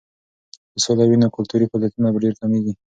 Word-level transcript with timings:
که 0.71 0.77
سوله 0.85 1.03
وي 1.05 1.17
نو 1.21 1.27
کلتوري 1.35 1.65
فعالیتونه 1.69 2.07
ډېر 2.23 2.33
کیږي. 2.39 2.73